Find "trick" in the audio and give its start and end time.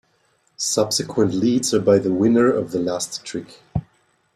3.23-3.61